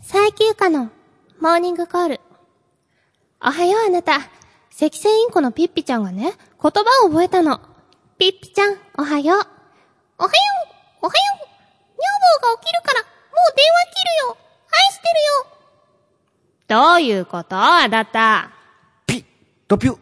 [0.00, 0.90] 最休暇の
[1.40, 2.20] モーニングコール。
[3.42, 4.16] おはようあなた。
[4.82, 6.70] 赤線インコのピッピちゃんがね、言葉
[7.04, 7.60] を覚えたの。
[8.18, 9.38] ピッピちゃん、おはよう。
[10.18, 10.34] おはよ
[11.02, 11.44] う、おはよう。
[11.96, 12.02] 女
[12.42, 13.10] 房が起きるから、もう
[13.56, 14.36] 電話切るよ。
[14.72, 15.12] 愛してる
[15.46, 16.86] よ。
[16.88, 18.50] どういうことあだった？
[19.06, 19.24] ピッ、
[19.68, 19.98] ドピュ。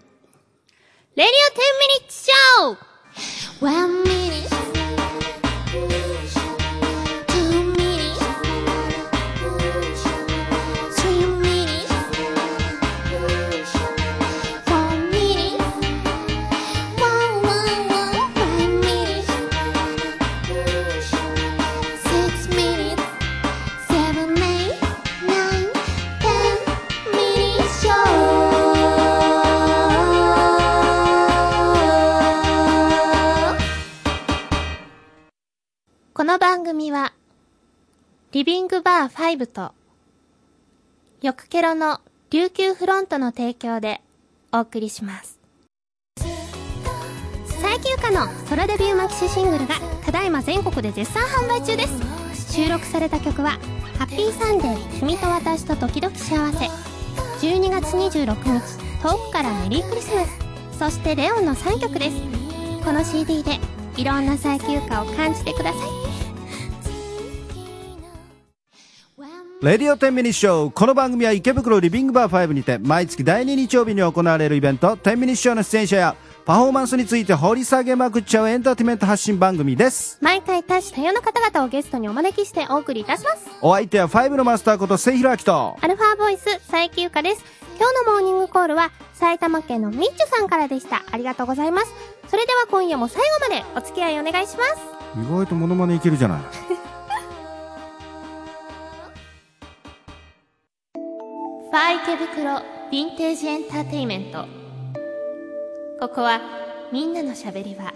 [1.16, 4.67] レディオ10ミニッツショー One minute, two
[36.68, 37.14] 組は、
[38.32, 39.72] リビングバー5と、
[41.22, 44.02] よくケロの琉球フロントの提供で
[44.52, 45.38] お送りします。
[47.62, 52.52] 最休暇のソロデビューマキシシングルがただいま全国で絶賛販売中です。
[52.52, 53.52] 収録された曲は、
[53.96, 56.66] ハッピーサンデー君と私と時々幸せ。
[57.46, 58.60] 12月26日、
[59.02, 60.38] 遠くからメリークリスマス。
[60.78, 62.16] そしてレオンの3曲です。
[62.84, 63.58] この CD で
[63.96, 66.27] いろんな最休暇を感じてください。
[69.60, 70.70] レディオ10ミニッショー。
[70.70, 76.14] この番組は池袋リビングバー5にて、毎月第2日曜日に行われるイベント、10ミニッショーの出演者や、
[76.44, 80.16] パフォーマンスについて掘り下げまくっちゃうエンターテイメント発信番組です。
[80.20, 83.48] 毎回多種多様な方々をゲストにお招きしてお送りいたします。
[83.60, 87.44] お相手は5のマスターこと、末広明と、アルファボイス最休暇です。
[87.80, 91.02] 今日のモーニングコールは埼玉県のみっちゅさんからでした。
[91.10, 91.92] ありがとうございます。
[92.28, 94.76] それでは今夜も最後までお付き合いお願いします。
[95.20, 96.42] 意外とモノマネいけるじゃない。
[101.70, 104.46] ファー池袋ヴィンテージエンターテイメント。
[106.00, 106.40] ここは
[106.90, 107.92] みんなのしゃべり場。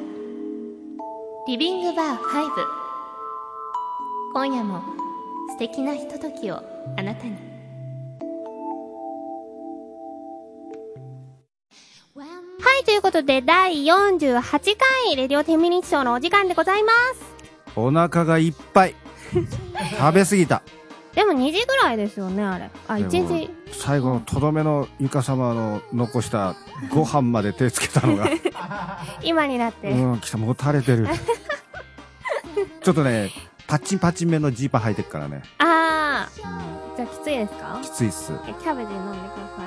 [1.48, 2.20] リビングバー5。
[4.34, 4.82] 今夜も
[5.48, 6.56] 素敵なひとときを
[6.98, 7.32] あなたに。
[12.14, 12.24] は
[12.82, 17.72] い、ということで、第48回、レディオテミニッショーのお時間でございます。
[17.74, 18.94] お腹がいっぱい。
[19.98, 20.62] 食べ過ぎた。
[21.14, 22.70] でも2時ぐらいですよね、あれ。
[22.88, 23.50] あ、1でも時。
[23.72, 26.54] 最後のとどめのゆか様の残した
[26.90, 28.28] ご飯まで手つけたのが、
[29.22, 29.90] 今になって。
[29.90, 31.06] うん、来た、もたれてる。
[32.82, 33.30] ちょっとね、
[33.66, 35.42] パッチンパッチン目のジーパン履いてるからね。
[35.58, 36.56] あー。
[36.66, 37.78] うんじゃあきついですか？
[37.82, 38.32] きついっす。
[38.46, 39.62] えキャベツ飲んでくださ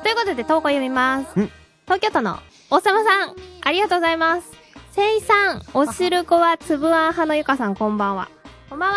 [0.00, 0.02] い。
[0.02, 1.50] ということで投稿読みますん。
[1.84, 2.38] 東京都の
[2.70, 4.50] おさまさん、ありがとうございます。
[4.92, 8.28] せいさん、おしるこはつぶあん派のゆかさんこんばんは。
[8.68, 8.96] こんばんは。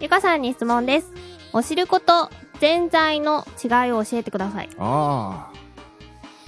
[0.00, 1.12] ゆかさんに質問です。
[1.52, 4.68] おしることぜんざいの違いを教えてください。
[4.78, 5.52] あ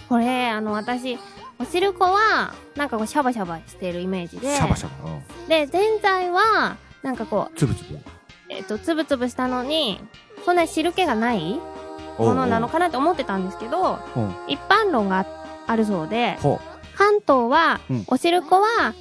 [0.08, 1.18] これ、あの、私、
[1.58, 4.56] おしるこは、なんかこう、シャバシャバしてるイメージあ、で。
[4.56, 5.10] シャバシャバ。
[5.10, 7.98] うんで、ぜんざいは、なんかこう、つぶつぶ。
[8.48, 10.00] えっと、つぶつぶしたのに、
[10.46, 11.60] そんなに汁気がない
[12.18, 13.98] ものなのかなって思ってたんですけど、
[14.48, 15.26] 一般論が
[15.66, 16.58] あるそうで、ほ
[16.94, 18.94] 関東は、うんお汁粉は、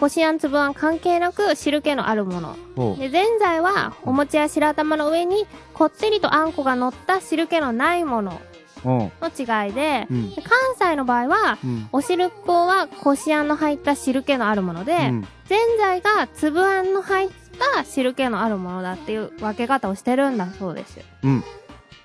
[0.00, 2.56] こしあんつぶあん関係なく汁気のあるもの。
[2.96, 8.40] で、ぜんざいは、お餅や白玉の上に、こってりとあんこが乗った汁気のないもの
[8.82, 9.12] うん。
[9.20, 10.34] の違いで、うん。
[10.34, 11.88] で関西の場合は、うん。
[11.92, 17.30] お汁粉はこしあんの入った汁気のあるもので、うんぜんざいがつぶあんの入っ
[17.74, 21.00] た汁気のあるものだっていう分け方をしてるんだそうです。
[21.24, 21.44] うん。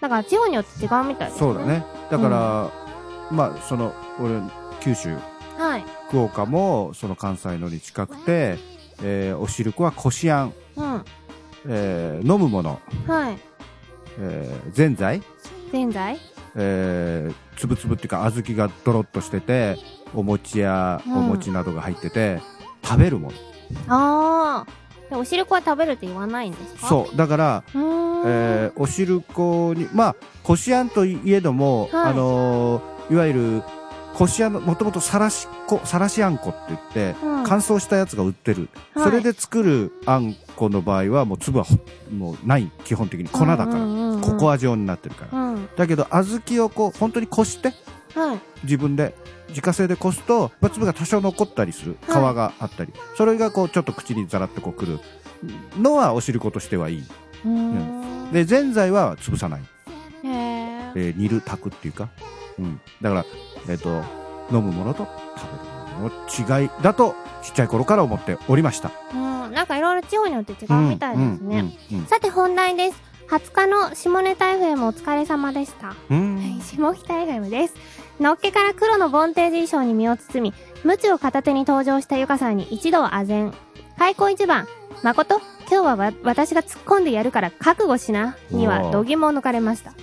[0.01, 1.63] だから地方によって違うみたいです、そうだ。
[1.63, 1.85] ね。
[2.09, 2.71] だから、
[3.31, 4.41] まあ、その、俺、
[4.81, 5.15] 九州、
[5.57, 5.85] はい。
[6.09, 8.57] 福岡も、その関西のに近くて、
[9.03, 11.05] えーお汁粉はこしあん、うん。
[11.67, 13.37] えー飲むもの、はい。
[14.19, 15.21] えーぜんざい、
[15.71, 16.19] ぜんざい？
[16.55, 19.77] えーつぶつぶっていうか小豆がドロッとしてて
[20.13, 22.41] お餅やおうん餅などが入ってて、
[22.83, 23.37] 食べるもの
[23.87, 24.71] ああ。
[25.09, 26.85] でお汁粉は食べるって言わないんですか？
[26.87, 26.89] う。
[26.89, 27.63] そうだから。
[27.73, 33.63] えーお汁粉にまあこしあんといえども、はいあのーいわゆる
[34.15, 41.77] こしあんのもともとさらしこさらしあんこって言って、うん乾燥したやつが売ってる、はいそれで作るあんこの場合はもう粒はほ
[42.11, 43.29] もうない基本的に。
[43.29, 43.71] 粉だから、
[44.21, 45.69] ココア状になってるから、うん。
[45.75, 47.73] だけど小豆をこう本当にこして
[48.15, 48.39] はい。
[48.63, 49.13] 自分で
[49.49, 51.97] 自家製でこすと、まあ、粒が多少残ったりする。
[52.07, 52.33] 皮はい。
[52.33, 54.99] があったり、それがこうちょっと口にザラッとこうくる。
[55.79, 57.03] のはお汁粉としてはいい、
[57.45, 58.31] うーん。
[58.31, 59.61] でぜんざいは潰さない。
[60.23, 62.09] えー煮る炊くっていうか、
[62.57, 63.25] うん、だから、
[63.67, 64.03] えっと
[64.51, 65.07] 飲むものと
[65.37, 69.51] 食べるものの違いだとちっちゃい頃から思っておりましたうん。
[69.51, 71.77] なんかいろいろ地方によって違うみたいですね。
[72.07, 73.15] さて本題です。
[73.27, 75.95] 20日の下ネタ FM お疲れ様でした。
[76.09, 76.35] うん。
[76.35, 77.75] はい、下北 FM です。
[78.19, 80.53] のっけから黒のボンテージ衣装に身を包み、
[80.83, 83.53] ムチを片手に登場したゆかさんに一度は唖然。
[83.97, 84.67] 開口一番、
[85.03, 89.93] 誠今日はわ私が突っ込んでやるから覚悟しな、には度肝を抜かれました。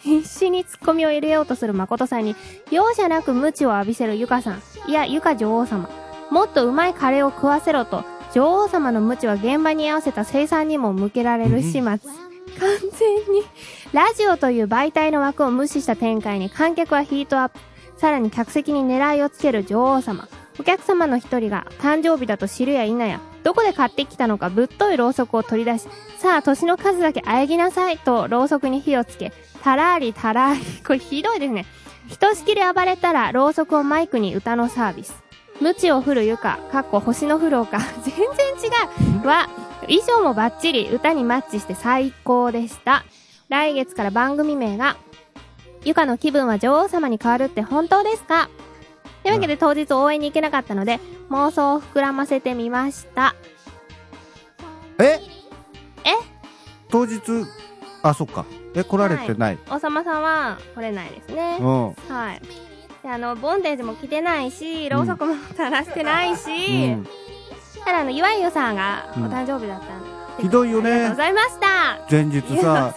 [0.00, 2.36] 必死に突っ込みを入れようとする誠さんに、
[2.70, 4.62] 容赦なくムチを浴びせるゆかさん。
[4.88, 5.88] いや、ゆか女王様。
[6.30, 11.80] もっとうまいカレーを食わせろと、女王様のムチは現場に合わせた生産にも向けられる始末。
[11.82, 11.98] 完全
[13.32, 13.42] に、
[13.92, 17.58] ラジオという媒体の枠を無視した展開に観客はヒートアップ。
[17.96, 20.28] さらに客席に狙いをつける女王様。
[20.58, 25.88] お客様の一人が誕生日だと知るや否や、どこで買ってきたのかぶっといろうそくを取り出し、
[26.18, 29.32] さあ年の数だけあえぎなさいとろうそくに火をつけ、
[29.62, 30.82] たらーりたらーり。
[30.84, 31.66] これひどいですね。
[32.08, 35.14] ひとしきり暴れたらろうそくをマイクに歌のサービス。
[35.60, 37.78] 無知を降るゆか、かっこ星の降る丘。
[38.02, 38.24] 全然
[39.20, 39.26] 違う。
[39.26, 39.48] は、
[39.82, 43.04] 衣装もバッチリ歌にマッチして最高でした。
[43.48, 44.96] 来月から番組名が、
[45.84, 48.48] ゆかの気分は女王様に変わるって本当ですか？
[49.22, 50.98] というわけで当日応援に行けなかったので、
[51.30, 53.34] 妄想を膨らませてみました。
[54.98, 55.20] え？
[56.04, 56.12] え？
[56.90, 57.20] 当日、
[58.02, 58.46] あ、そっか。
[58.74, 59.58] え、来られてない。
[59.70, 61.58] おさまさんは来れないですね。
[61.60, 61.86] うん。
[62.08, 62.40] はい。
[63.02, 66.50] で、あの、ボンデージも着てないし、ろうそくも垂らしてないし、
[66.92, 67.06] うん。
[67.84, 70.42] ただあの、いわゆさんがおうん誕生日だったんで。
[70.42, 71.14] ひどいよありがとうごね。
[71.16, 71.66] ざいました。
[72.10, 72.94] 前日さ。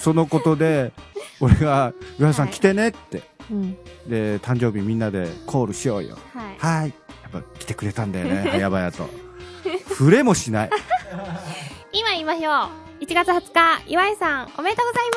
[0.00, 0.92] そのことで、
[1.40, 3.22] 俺が、岩井さんはい来てねって。
[3.50, 3.72] うん。
[4.06, 6.16] で、誕生日みんなでコールしようよ。
[6.34, 6.80] はい。
[6.80, 6.94] はい。
[7.22, 9.08] やっぱ来てくれたんだよね、早々と。
[9.96, 10.70] 触れもしない。
[11.92, 12.68] 今言いましょう。
[13.04, 15.10] 1月20日、岩井さん、おめでとうござい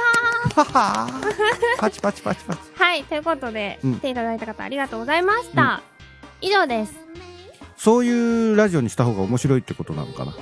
[0.55, 0.71] ます。
[0.73, 1.07] はは
[1.79, 2.59] パチパチパチパチ。
[2.75, 5.81] はい、ということで、うん来ていただいた方ありがとうございました。
[6.41, 6.93] 以上です。
[7.77, 10.33] そういうラジオにした方が面白いってことなのかな。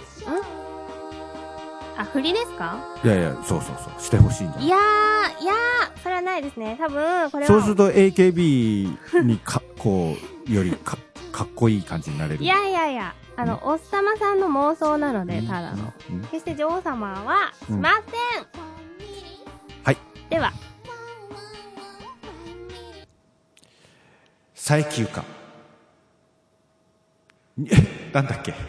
[1.98, 2.78] あ、振りですか？
[3.04, 4.02] いやいや、そうそうそう。
[4.02, 6.78] してほしいんじゃないいやー、いやー、それはないですね。
[6.80, 7.48] 多分、これは。
[7.48, 10.16] そうすると AKB にか、こ
[10.50, 10.98] う、よりか、
[11.32, 12.44] かっこいい感じになれる。
[12.44, 15.94] いやいやいや、あの、おっさまさんの妄想なので、ただの。
[16.10, 16.22] うん。
[16.26, 18.04] 決して女王様はしません。
[19.84, 19.98] はい。
[20.30, 20.52] では、
[24.54, 25.24] 最休暇。
[27.58, 27.70] に
[28.14, 28.62] なんだっけ、 もう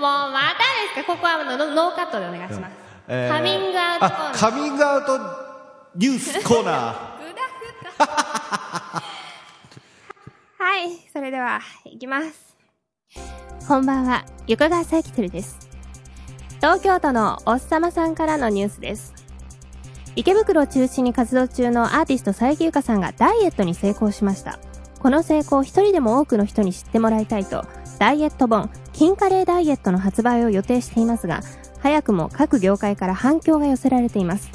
[0.00, 1.12] またですか？
[1.14, 2.72] ここはノノーカットでお願いします。
[3.08, 5.18] えーカミングアウトコーナーあ、カミングアウト
[5.96, 7.12] ニュースコーナー。
[10.58, 12.51] はい、それでは、いきます。
[13.68, 15.56] こんばんは、ゆかがさきてるです。
[16.56, 19.14] 東京都のおっさまさんからのニュースです。
[20.16, 24.58] 池袋を中心に活動中のアーティスト佐伯ゆかさんがダイエットに成功しました。
[24.98, 27.64] この成功を一人でも多くの人に知ってもらいたいと、
[28.00, 31.42] ダイエット本、金カレーダイエットの発売を予定していますが、
[31.78, 34.50] 早くも各業界から反響が寄せられています。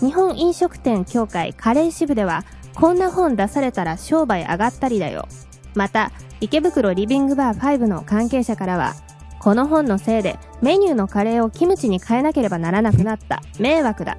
[0.00, 5.26] 日本飲食店協会カレー支部では、こんな本出されたら商売上がったりだよ。
[5.74, 8.94] また、池袋リビングバー5の関係者からは、
[9.40, 13.42] この本のせいでメニューのカレーをキムチに変えなければならなくなった。
[13.58, 14.16] 迷惑だ。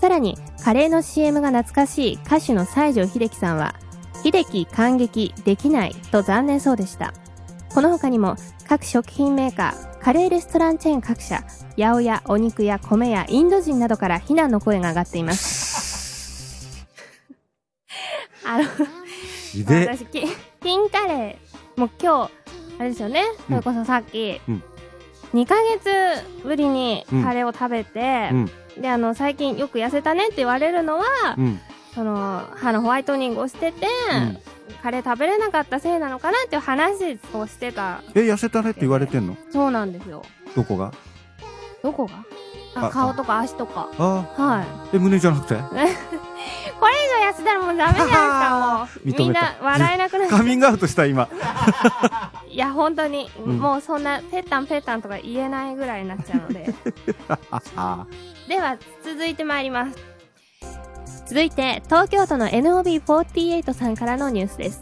[0.00, 3.74] さらに、カレーの CM が懐かしい歌手の西城秀樹さんは、
[4.22, 7.12] 秀樹感激できないと残念そうでした。
[7.74, 8.36] この他にも、
[8.68, 11.42] 各食品メーカー、カレーレストランチェーン各社、
[11.76, 16.86] 八百屋、お肉や米やインド人などから非難の声が上がっています。
[18.46, 18.64] あの、
[19.64, 20.24] 私き
[20.60, 21.45] 金カレー
[21.76, 22.30] もう今日
[22.78, 23.22] あれですよね。
[23.46, 24.62] それこそさっき、うん。
[25.34, 28.50] 2ヶ月ぶりにカレーを食べてう、ん。
[28.80, 31.04] であの最近よく痩せたねって言われるのは、
[31.36, 31.60] うん。
[31.94, 34.38] その歯のホワイトニングをしてて、うん。
[34.82, 38.02] カレー食べれなかったせいなのかなっていう話をしてた。
[38.14, 39.36] え、痩せたねって言われてんの？
[39.50, 40.22] そうなんですよ。
[40.54, 40.92] どこが？
[41.82, 42.24] どこが？
[42.76, 43.88] ああ顔とか足とか。
[43.98, 44.24] あ。
[44.36, 44.96] はい。
[44.96, 45.54] え、胸じゃなくて？
[45.66, 48.88] これ以上痩せたらもうダメじゃないですかもう。
[49.24, 50.38] みんな笑えなくなっちゃう。
[50.38, 51.28] カミングアウトした今。
[52.48, 53.58] いや、本当に、うん。
[53.58, 56.74] もうそんな、ペッタンペッタンとか言えないぐらいになっちゃうので。
[57.76, 58.06] あ
[58.48, 59.96] では、続いて参ります。
[61.26, 64.80] 続いて、東京都の NOB48 さんからのニュースです。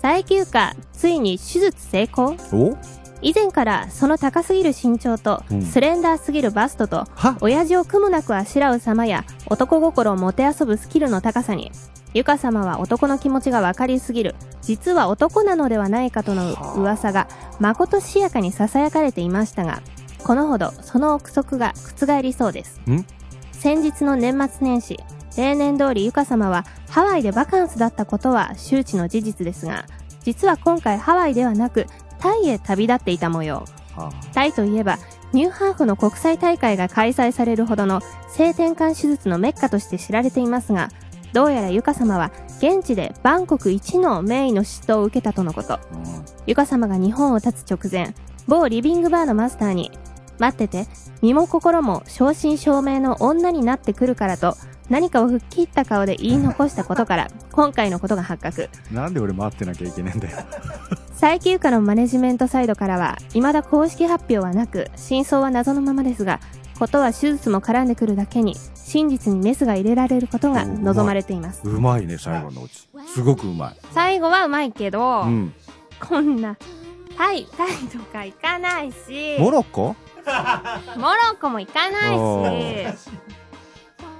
[0.00, 2.36] 最休暇、ついに手術成功？
[2.52, 2.76] お？
[3.22, 5.62] 以前からその高すぎる身長と、うん。
[5.62, 7.36] スレンダーすぎるバストと、は？
[7.40, 11.70] 親父を苦もなくあしらう様や男心をもてあそぶスキルの高さに、
[12.14, 19.82] ゆか様は男の気持ちがわかりすぎる、実は男なのではないかとの噂が、まことしやかに囁かれていましたが、
[20.24, 22.80] このほどその憶測が覆りそうです。
[22.90, 23.04] ん？
[23.52, 24.98] 先日の年末年始、
[25.36, 29.84] 例年通りゆか様はハワイでバカンスだったことは周知の事実ですが、
[30.22, 31.86] 実は今回ハワイではなく、
[32.20, 33.64] タイへ旅立っていた模様。
[33.96, 34.98] あタイといえば、
[35.32, 40.88] ニューハーフの国際大会が開催されるほどの性転換手術のメッカとして知られていますが、
[41.32, 45.78] どうやらゆか様は現地でバンコク一の名医の嫉妬を受けたとのこと。
[46.46, 48.14] ゆか様が日本を立つ直前、
[48.48, 49.92] 某リビングバーのマスターに、
[50.38, 50.88] 待ってて、
[51.22, 54.56] 身も心も正真正銘の女になってくるからと、
[54.88, 58.68] 何かを吹っ切った顔で言い残したことから、今回のことが発覚。
[58.90, 60.38] なんで俺待ってなきゃいけねえんだよ。
[61.20, 66.40] 最休暇のマネジメントサイドからは、未だ公式発表はなく、真相は謎のままですが、
[66.78, 71.60] ことは手術も絡んでくるだけに、真実にメスが入れられることが望まれています。
[71.68, 72.88] うまいね、最後のうち。
[73.06, 73.76] すごくうまい。
[73.92, 75.52] 最後はうまいけど、うん。
[76.00, 76.56] こんな、
[77.18, 79.94] タイ、タイとか行かないし、モロッコ？
[80.96, 82.46] モロッコも行かないお
[82.96, 82.98] し、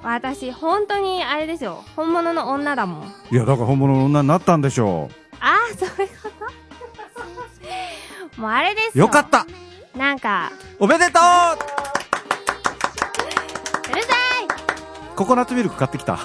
[0.03, 3.13] 私、本当にあれですよ、本物の女だもん。
[3.31, 5.09] いや、だから本物の女になったんでしょ
[5.41, 6.60] ああ、そういうこと？
[8.37, 8.99] もうあれですう。
[8.99, 9.05] よ。
[9.07, 9.47] よかった
[9.97, 11.19] なんか、おめでとうる
[14.03, 14.09] さ
[15.13, 16.19] うココナッツミルク買ってきた。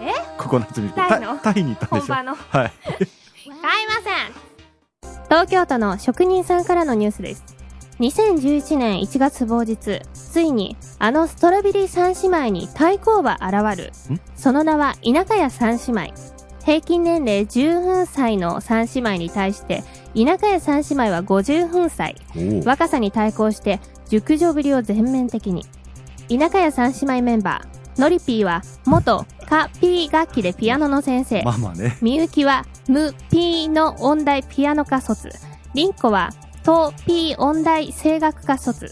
[0.00, 0.10] え？
[0.38, 0.96] ココナッツミルク。
[0.96, 1.36] タイの？
[1.38, 2.14] タタイに行ったんでしょ？
[2.14, 2.34] 本場の。
[2.34, 2.72] はい。
[3.44, 4.14] い買いません
[5.24, 7.44] 東京都の職人さんからのニュースです。
[8.00, 14.20] 2011年1月某日、ついに、あのストロベリー三姉妹に対抗馬現るん？
[14.34, 16.14] その名は、田舎屋三姉妹。
[16.64, 19.82] 平均年齢10歳の三姉妹に対して、
[20.14, 22.16] 田舎屋三姉妹は50歳。
[22.36, 22.64] おお。
[22.64, 25.64] 若さに対抗して熟女ぶりを全面的に
[26.28, 31.98] 田舎屋三姉妹メンバーのりぴーは元カピー楽器でピアノの先生まあまあね。
[32.00, 35.30] みゆきはムピーの音大ピアノ科卒
[35.74, 36.30] りんこは
[36.62, 38.90] トピー音大声楽科卒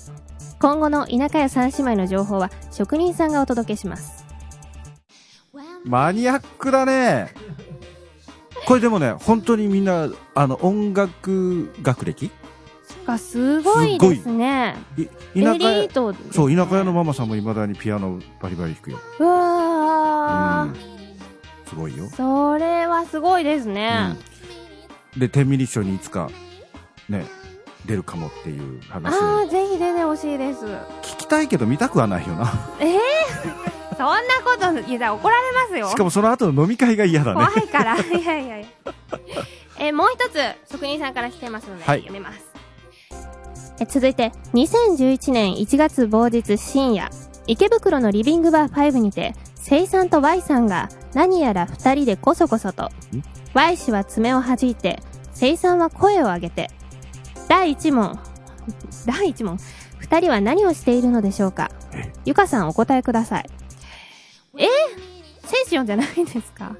[0.59, 4.25] 今後の田舎屋三姉妹の情報は職人さんがお届けします
[5.85, 7.33] マニアックだね。
[8.67, 12.31] これでもね、本当にみんな、あの、音楽学歴？
[13.07, 18.99] がすごいですねいエ田舎リ屋ートですねそう、田舎屋のママさんも未だにピアノバリバリ弾くよ。
[19.19, 20.75] うわー、うん。
[21.67, 22.09] すごいよ。
[22.11, 24.17] それはすごいですね、
[25.15, 25.21] うん。
[25.21, 26.31] で、天秤賞にいつか、
[27.09, 27.25] ね、
[27.87, 30.65] 出るかもっていう話あをあ、ぜひ出てほしいです。
[31.03, 32.53] 聞きたいけど見たくはないよな。
[32.81, 33.01] ええ
[34.01, 35.91] そんなこと言ったら怒られますよ。
[35.91, 37.65] しかもその後の飲み会が嫌だね怖。
[37.65, 37.99] いから。
[38.01, 38.67] いやいやいや。
[39.79, 40.39] え、もう一つ、
[40.73, 42.41] 職人さんから来てますので、はい読みます。
[43.79, 47.11] え、続いて、2011年1月某日深夜、
[47.47, 52.89] 池袋のリビングバー5にて、セイさんと Y さんが何やら二人でこそこそと、
[53.53, 55.03] Y 氏は爪を弾いて、
[55.35, 56.71] セイさんは声を上げて、
[57.49, 58.19] 第一問、
[59.05, 59.59] 第一問、
[59.99, 61.71] 二人は何をしているのでしょうか？
[61.93, 62.11] え？
[62.25, 63.60] ゆかさんお答えください。
[64.57, 64.67] え？
[65.47, 66.77] セッションじゃないんですか？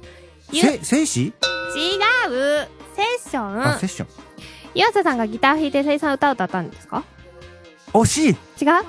[0.51, 4.07] ゆ違うせ、静止セッショあ、ンセッション。
[4.73, 7.03] 岩佐さんがギター弾いてセイさん歌を歌ったんですか？
[7.93, 8.83] 惜しい違う？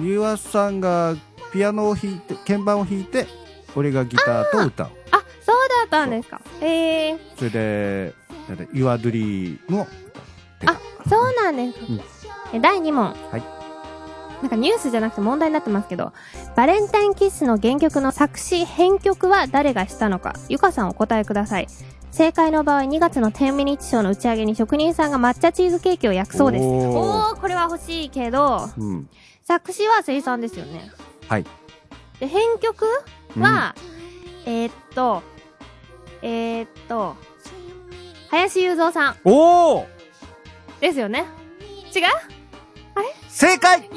[0.00, 1.16] ゆわさんが
[1.52, 3.26] ピアノを弾いて、鍵盤を弾いて、
[3.74, 4.90] 俺がギターと歌う。
[5.10, 8.14] あ、そうだったんですかえー、それで、
[8.48, 9.94] なんだ、ユアドリーも歌っ
[10.60, 10.72] てた。
[10.72, 11.78] あ、そうなんです。
[11.88, 12.00] うん
[12.50, 13.14] え第2問。
[13.30, 13.42] はい。
[14.42, 16.12] なんかニュースじゃなくて問題になってますけど、
[16.56, 21.66] バレンタインキッスの原曲の作詞、編曲は誰がしたのか、ゆかさんお答えください。
[22.10, 26.64] 正解の場合、2月の10ミニッチショーの打ち上げに職人さんが抹茶チーズケーキを焼くそうです。
[26.64, 29.08] おーおー、これは欲しいけど、うん。
[29.44, 30.90] 作詞は生産ですよね。
[31.28, 31.44] はい。
[32.20, 32.86] で、編曲
[33.38, 33.74] は、
[34.46, 35.22] えーっと、
[36.22, 37.16] えーっと、
[38.30, 39.86] 林雄三さんおお
[40.80, 41.24] ですよね。
[41.94, 42.37] 違う？
[43.38, 43.88] 正解やっ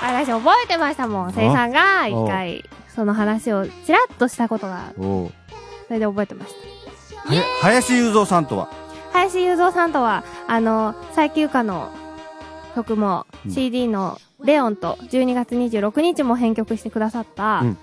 [0.00, 1.32] たー私覚えてましたもん。
[1.32, 5.30] せいさんが一回、その話をちらっとしたことが、そ
[5.90, 7.30] れで覚えてました。
[7.62, 8.68] 林雄三さんとは？
[9.12, 11.92] 林雄三さんとは、あの、最休暇の
[12.74, 17.78] 曲もうん CD のレオンと12月26日も編曲してくださったうん、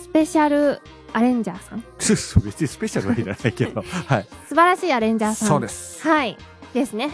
[0.00, 0.80] スペシャル
[1.12, 1.82] アレンジャーさん。
[1.98, 3.82] 別にスペシャルはいらないけど。
[4.06, 4.26] はい。
[4.48, 5.48] 素晴らしいアレンジャーさん。
[5.48, 6.06] そうです。
[6.06, 6.36] はい。
[6.74, 7.10] ですね。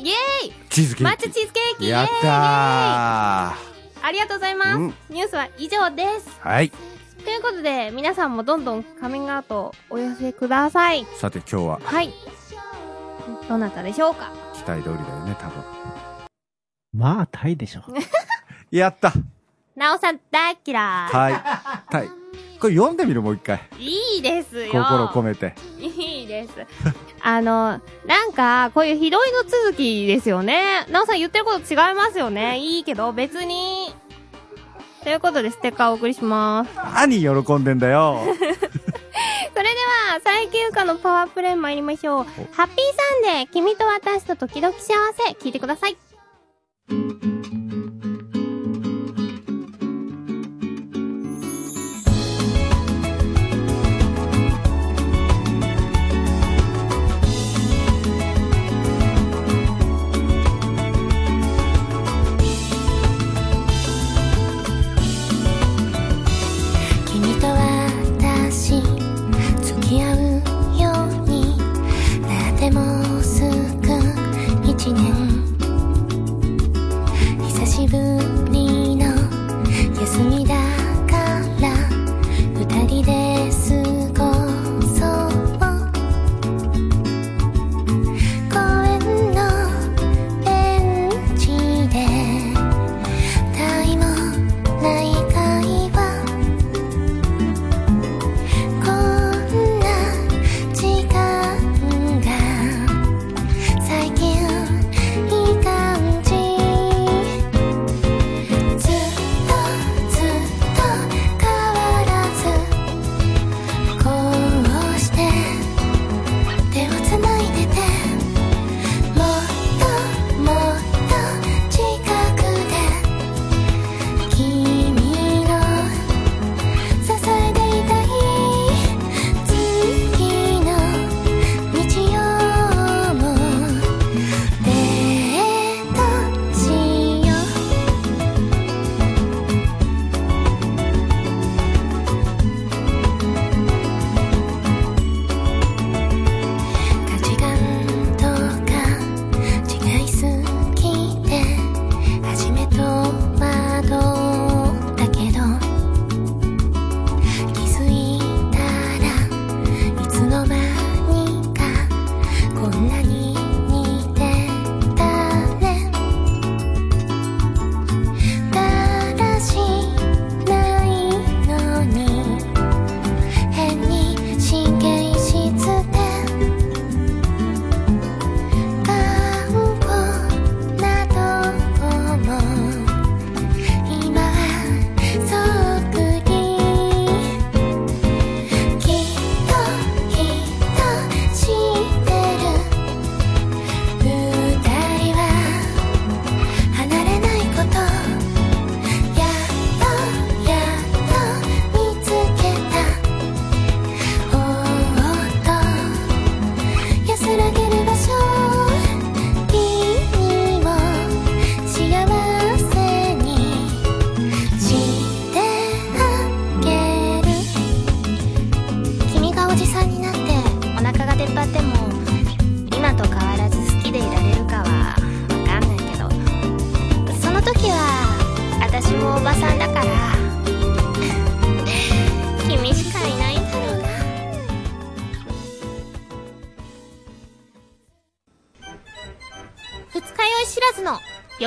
[0.00, 1.12] イエーイチーズケーキ。
[1.14, 2.30] 抹茶チーズケーキやったー
[4.06, 4.78] ありがとうございます。
[4.78, 6.28] うんニュースは以上です。
[6.40, 6.70] はい。
[6.70, 11.04] ということで、皆さんもどんどんカミングアウトをお寄せください。
[11.16, 12.12] さて今日ははい。
[13.48, 14.30] どなたでしょうか？
[14.54, 15.62] 期待通りだよね、多分。
[16.94, 17.82] まあ、タイでしょ。
[18.70, 19.12] やった
[19.76, 21.32] なおさん大嫌はい。
[21.94, 22.08] はい。
[22.60, 23.60] これ読んでみるもう一回。
[23.78, 24.16] い。
[24.16, 24.72] いいですよ。
[24.72, 25.54] 心込めて。
[25.78, 26.50] いいです。
[27.22, 30.86] あの、なんか、こういうひどいの続きですよね。
[30.90, 32.58] なおさん言ってること違いますよね。
[32.58, 33.94] いいけど、別に。
[35.04, 36.70] ということで、ステッカーをお送りします。
[36.94, 38.20] 何喜んでんだよ。
[39.54, 39.78] それで
[40.10, 42.24] あ、佐伯ゆかのパワープレイ参りましょう。
[42.52, 42.76] ハッピー
[43.24, 45.96] サンデー、君と私と時々幸せ、聞いてください。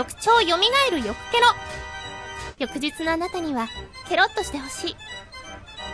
[0.01, 1.47] 翌朝蘇る翌ケロ。
[2.57, 3.67] 翌日のあなたには
[4.09, 4.95] ケロッとしてほしい。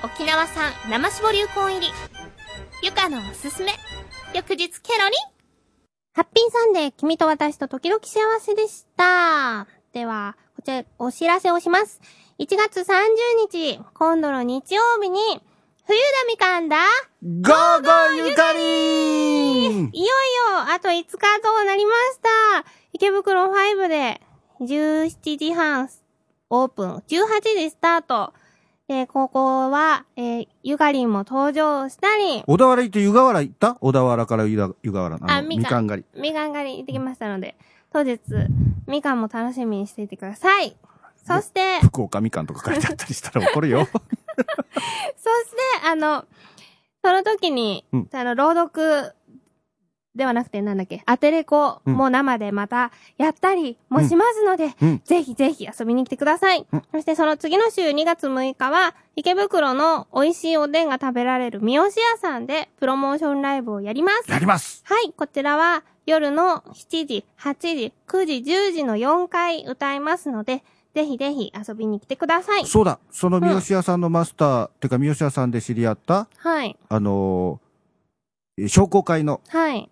[0.01, 1.87] 沖縄産生搾りうこん入り。
[2.83, 3.73] ゆかのおすすめ。
[4.33, 5.15] 翌日ケロリ
[6.13, 9.67] ハッピーサンデー、君と私と時々幸せでした。
[9.91, 11.99] では、こちらお知らせをします。
[12.39, 12.85] 1月30
[13.51, 15.19] 日、今度の日曜日に、
[15.85, 16.77] 冬だみかんだ
[17.23, 20.01] ゴーゴーゆかりいよいよ、
[20.73, 22.19] あと5日となりまし
[22.63, 22.86] た。
[22.97, 24.21] 池袋5で、
[24.59, 25.87] 17時半
[26.49, 27.01] オープン、18
[27.55, 28.33] 時スタート。
[28.87, 33.75] で、ここは、えーゆかりんも登場したり、小田原行って湯河原行った？
[33.75, 35.25] 小田原から湯河原の。
[35.25, 36.21] あの、あみかんみかん狩り。
[36.21, 37.55] みかん狩り行ってきましたので、
[37.93, 38.19] 当日、
[38.87, 40.75] みかんも楽しみにしていてください。
[41.23, 43.85] そして、福岡みかんとか書いてあったりしたら怒るよ。
[43.93, 46.25] そして、あの、
[47.03, 49.13] その時に、うんあの、朗読
[50.17, 55.01] ではなくてなんだっけ、アテレコも生でまたやったりもしますので、うん。
[55.05, 56.65] ぜひぜひ遊びに来てください。
[56.71, 64.31] うんそしてその次の週2月6日は、池袋の美味しいおでんが食べられる三好屋さんでプロモーションライブをやります。
[64.31, 72.65] やりますはい、こちらは夜の7時、8時、9時、10時の4回歌いますので、ぜひぜひ遊びに来てください。
[72.65, 79.89] そうだ、その三好屋さんのマスター、てか三好屋さんで知り合った、はい、あのー、え商工会の、はい。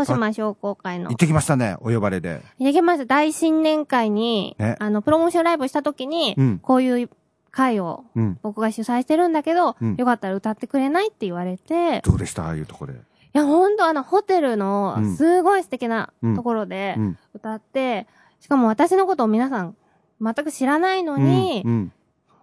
[0.00, 1.16] 豊島商工会の行っ。
[1.16, 2.42] てきましたね、お呼ばれで。
[2.58, 3.06] できました。
[3.06, 7.10] 大新年会に、ねあの、プロモーションライブした時に、うんこういう
[7.52, 8.38] 会をうん。
[8.42, 12.44] 僕が主催してるんだけど、うんよかったら歌ってくれないって言われて、どうでした？
[12.46, 12.92] ああいうとこで。
[12.92, 12.96] い
[13.32, 17.18] や、ほんとあの、ホテルうのん、すごい素敵なうんところでうん。
[17.34, 18.06] 歌って、
[18.40, 19.76] しかも私のことを皆さん
[20.20, 21.92] 全く知らないのに、うん。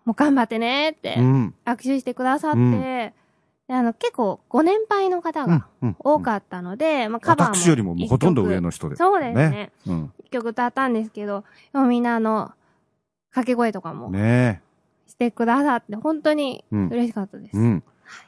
[0.06, 1.54] もう頑張ってねってうん。
[1.66, 3.14] 握手してくださって、
[3.70, 5.68] あの、結構ご年配の方うんが。
[5.82, 5.96] うん。
[6.00, 7.56] 多かったので、まあ、カバーも。
[7.56, 9.00] 私よりもほとんど上の人です。
[9.00, 9.72] そうですね。
[9.88, 10.14] うん。
[10.26, 12.52] 一曲歌ったんですけど、でもみんなあの、
[13.30, 14.62] 掛け声とかもね
[15.08, 16.64] してくださって、本当に。
[16.72, 17.58] 嬉しかったです。
[17.58, 17.84] うん。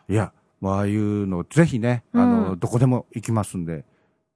[0.10, 3.86] いや、もうああいうの、ぜひね、あうの、んどこでも行きますんで、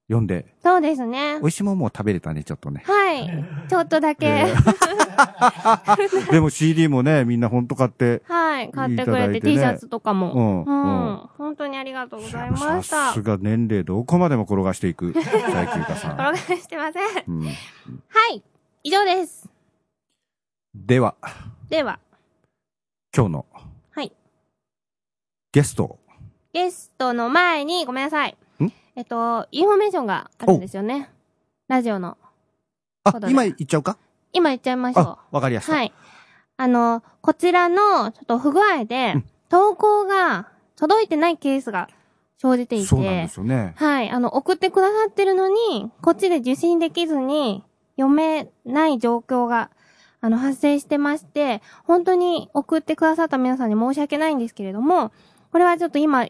[0.09, 1.45] 読んで、そうですね美。
[1.45, 2.83] 味しいもんもう食べれたね、ちょっとね。
[2.85, 3.45] はい。
[3.69, 4.45] ちょっとだけ、え
[6.31, 8.71] でも CD もね、みんなほんと買って、はい。
[8.71, 10.33] 買ってくれていただいてね T シャツとかも。
[10.33, 11.07] うんうん。
[11.07, 13.07] うん本当にありがとうございました。
[13.07, 15.23] さすが年齢どこまでも転がしていく、最
[15.67, 16.37] 休暇さ転がん。
[16.37, 17.03] してません。
[17.27, 17.51] うん、は
[18.33, 18.43] い。
[18.83, 19.49] 以上です。
[20.75, 21.15] では、
[21.69, 21.99] では、
[23.15, 23.45] 今日の
[23.91, 24.11] はい。
[25.51, 25.99] ゲストを、
[26.51, 28.35] ゲストの前に、ごめんなさいん。
[28.95, 31.09] えっと、インフォメーションがあるんですよね。
[31.67, 32.17] ラジオの。
[33.05, 33.97] あ今言っちゃうか？
[34.31, 35.63] 今言っちゃいましょあ、わかりやう。
[35.63, 35.73] すい。
[35.73, 35.93] はい。
[36.57, 41.89] あの、こちらの、ちょっと不具合でうん、投稿が届いてないケースが
[42.37, 43.73] 生じていて、そうなんですよね。
[43.77, 44.09] はい。
[44.09, 47.63] あの、送ってくださってるのに、こっちで受信できずに、
[47.95, 49.69] 読めない状況が、
[50.21, 55.11] あの、発生してまして、本当に送ってくださった皆さんに申し訳ないんですけれども、
[55.51, 56.25] これはちょっと今、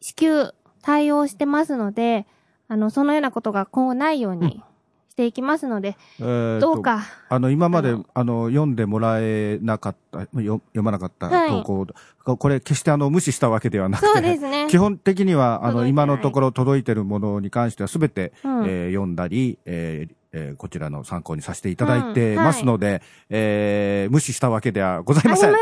[0.00, 0.52] 至急
[0.86, 2.26] 対応してますので、
[2.68, 4.62] あの、そのようなことが今後ないように
[5.10, 11.50] していきますので、えーとどうか、あの、今まであの、読んでもらえなかった、よ読まなかったはい。
[11.50, 11.86] 投稿、
[12.24, 14.68] ここれ決してあの、無視したわけではなくて、そうですね。
[14.70, 18.64] 基本的には、あの、今のところ届いてるものに関してはすべて、うん。
[18.66, 25.50] えー読んだり、えーえーこちらの参考にさせていただいてますので、えー無視したわけではございません。
[25.54, 25.58] あり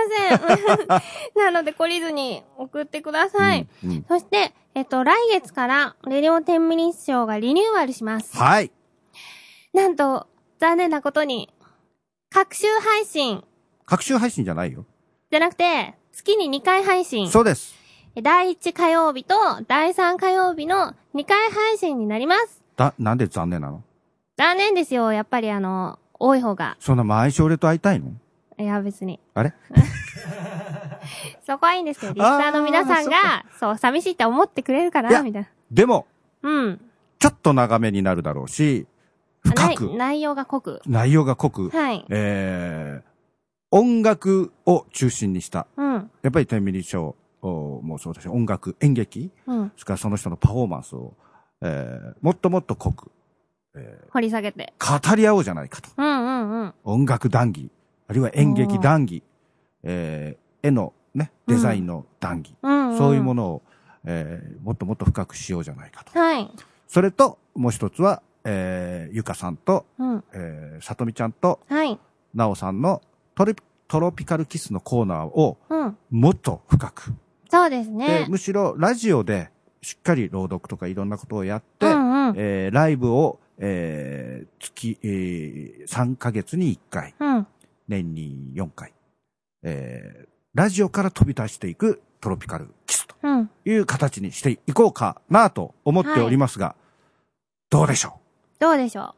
[0.88, 1.38] ません。
[1.44, 3.66] なので、懲りずに送ってください。
[3.84, 8.36] うんうんそして、えっと、来月から、レディオ10ミニッショーがリニューアルします。
[8.36, 8.72] はい。
[9.72, 10.26] なんと、
[10.58, 11.52] 残念なことに、
[12.30, 13.44] 各週配信
[13.86, 14.84] 各週配信じゃないよ。
[15.30, 17.30] じゃなくて、月に2回配信。
[17.30, 17.74] そうです。
[18.20, 19.34] 第1火曜日と
[19.66, 22.62] 第3火曜日の2回配信になります。
[22.76, 23.82] だ、なんで残念なの？
[24.36, 25.12] 残念ですよ。
[25.12, 26.76] やっぱりあの、多い方が。
[26.80, 28.12] そんな毎週俺と会いたいの？
[28.58, 29.20] いや、別に。
[29.34, 29.52] あれ？
[31.46, 35.48] そこはいいんですけど、リスナーの皆さんが、そう、寂しいって思ってくれるかなみたいな。
[35.70, 36.06] でも、
[36.42, 36.80] うん。
[37.18, 38.86] ちょっと長めになるだろうし、
[39.42, 40.80] 深内く、内容が濃く。
[40.86, 42.04] 内容が濃く、はい。
[42.08, 43.08] えー、
[43.70, 46.10] 音楽を中心にした、うん。
[46.22, 49.72] やっぱり天秤ショーもそうだし、音楽、演劇、うん。
[49.76, 51.14] それからその人のパフォーマンスを、
[51.60, 53.10] えー、もっともっと濃く、
[53.74, 54.72] え掘り下げて。
[54.78, 55.90] ー、語り合おうじゃないかと。
[55.96, 56.74] うんうんうん。
[56.84, 57.70] 音楽談義、
[58.08, 59.22] あるいは演劇談義、
[59.82, 62.98] えー、絵のね、デザインの談義、うん、うん。
[62.98, 63.42] そういうもの。
[63.42, 63.62] のを、
[64.04, 66.18] えー、もっともっと深くしようじゃないかと。
[66.18, 66.50] はい。
[66.88, 70.24] それと、もう一つは、えー、ゆかさんと、うん。
[70.32, 71.98] えー、さとみちゃんと、はい。
[72.34, 73.00] なおさんの
[73.34, 75.96] トロピトロピカルキスのコーナーをうん。
[76.10, 77.14] もっと深く。
[77.50, 78.26] そうですでね。
[78.28, 79.50] むしろラジオで
[79.82, 82.34] しっかり朗読とかいろんなことをやって、うんうん。
[82.36, 87.46] えーライブを、えー月、えー3ヶ月に1回、うん。
[87.88, 88.92] 年に4回、
[89.62, 93.50] えーラジオから飛び出していくトロピカルキスとうん。
[93.64, 96.76] いう形にしていこうかなと思っておりますが、
[97.70, 98.20] どうでしょ
[98.60, 99.14] どうでしょ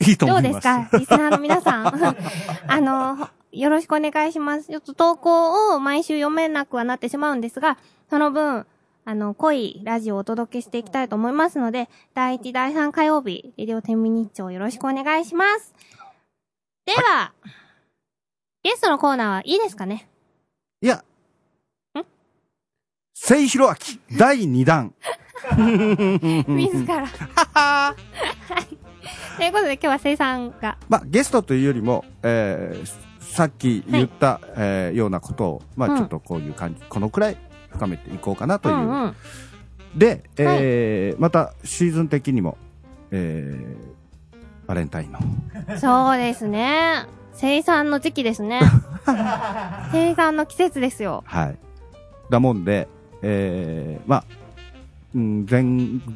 [0.00, 0.04] う？
[0.04, 0.68] いいとうど思います。
[0.68, 0.98] うですか？
[0.98, 1.86] リスナーの皆さん。
[2.66, 4.66] あの、よろしくお願いします。
[4.66, 7.78] ちょっと投稿を毎週読めなくはなってしまうんですが、
[8.10, 8.66] その分、
[9.04, 15.74] あの、濃いラジオをお届けしていきたいと思いますので、第1、第3火曜日、レディオ天秤日朝よろしくお願いします。
[16.86, 17.32] では、
[18.62, 20.08] ゲストのコーナーはいいですかね？
[20.80, 21.02] いや、
[23.14, 23.76] 聖弘
[24.10, 24.94] 明第2弾。
[26.46, 27.06] 自ら。
[27.06, 27.96] は
[28.60, 29.36] い。
[29.36, 30.78] ということで今日は生産が。
[30.88, 37.36] まあ、ゲストというよりも、えーさっき言った、えーようなことを、まあ、うんちょっとこういう感じ、このくらい
[37.72, 38.74] 深めていこうかなという。
[38.76, 39.14] うんうん。
[39.96, 42.56] で、えーまたシーズン的にも、
[43.10, 43.92] えー
[44.66, 45.18] バレンタインの。
[45.78, 47.06] そうですね。
[47.34, 48.60] 生産の時期ですね。
[49.90, 51.24] 生産の季節ですよ。
[51.26, 51.58] はい。
[52.30, 52.88] だもんで、
[53.22, 54.24] えーまあ、
[55.14, 55.64] うん、前、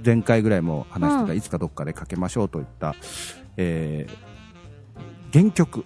[0.05, 2.95] 前回ぐらいも話してた、うんいつかどっかでかけましょうといった、
[3.57, 4.27] えー
[5.33, 5.85] 原曲、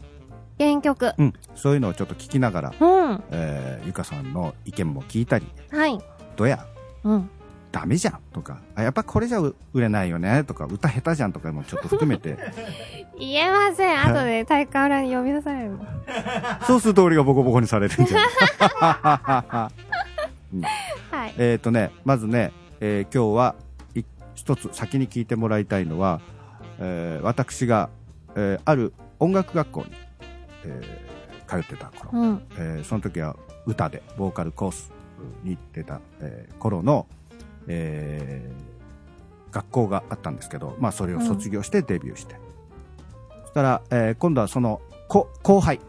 [0.61, 1.13] 原曲。
[1.17, 3.23] うん、そういうのをちょっと聞きながら、うん。
[3.31, 5.99] えーゆかさんの意見も聞いたり、はい。
[6.37, 6.67] どや、
[7.05, 7.31] うん。
[7.73, 12.37] ダメじゃんとか、あやっぱこれじゃ売れないよねとか、歌下手じゃんとかもちょっと含めて、
[13.19, 14.01] 言えません。
[14.01, 15.79] 後で体育館裏に呼び出される。
[16.67, 19.71] そうすると俺がボコボコにされるんじゃない、
[20.53, 21.35] うんはい。
[21.39, 23.55] えっとね、まずね、えー今日は
[23.95, 24.03] い
[24.35, 26.21] 一つ先に聞いてもらいたいのは、
[26.81, 27.89] えー私が、
[28.35, 29.93] えーある音楽学校に、
[30.65, 31.21] えー
[31.51, 32.43] 通ってた頃、うん。
[32.57, 34.93] えーその時は歌でボーカルコース
[35.43, 37.07] に行ってた、えー頃の、
[37.67, 38.71] えー
[39.53, 42.37] 学校があったんですけど、まあ、それを卒業してデビューして、
[43.43, 45.81] そしたら、えー今度はそのこ後輩。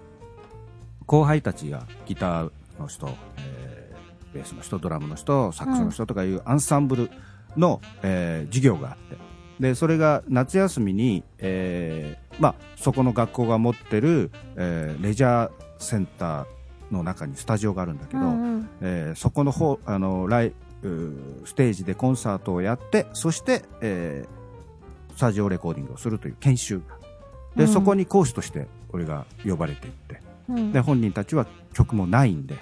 [1.05, 3.07] 後輩たちがギターの人、
[3.37, 7.11] えーベースの人ドラムの人サックスの人とかいうアンサンブル
[7.55, 9.17] の、えー授業があって。
[9.59, 16.45] でそれが夏休みに、えーまあ、そこの学校が持ってる、えーレジャーセンター
[16.91, 18.69] の中にスタジオがあるんだけど、うんうん。
[18.81, 20.53] えーそこの方あのライ
[21.45, 24.41] ステージでコンサートをやってそして、えー
[25.15, 26.83] スタジオレコーディングをするという研修が。
[27.55, 27.67] で、うん。
[27.67, 30.21] そこに講師として俺が呼ばれていって。
[30.49, 30.71] うん。
[30.71, 32.55] で本人たちは曲もないんで、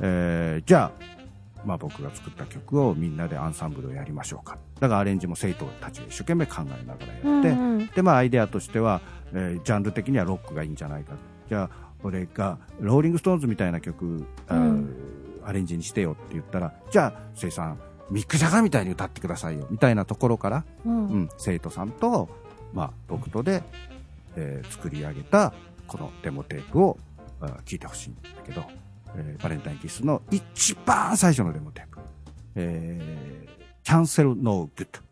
[0.00, 1.17] えーじゃあ、
[1.64, 4.58] まあ、僕が作った曲をみんなでアンサンブルをやりましょうか。
[4.80, 9.00] だからアレンジも生徒たちが一生懸命考えながらやって、うんうんでまあアイデアとしては、
[9.32, 11.12] えージャンル的にはロックがいいんじゃないか。
[11.48, 14.94] じゃあ俺がローリング・ストーンズみたいな曲、うん。
[15.44, 17.78] アレンジにしてよって言ったらじゃあ瀬井さん
[18.10, 21.06] ミック・ジャガーみたいに歌ってくださいよみたいなところから、うん。
[21.08, 22.28] うん、生徒さんと、
[22.72, 23.62] まあ、僕とで、
[24.36, 25.52] えー作り上げた
[25.86, 26.98] このデモテープを
[27.40, 28.62] あー聞いてほしいんだけど、
[29.16, 32.00] えーバレンタインキスの一番最初のデモテープ、
[32.56, 35.07] えー、キャンセルノーグッド。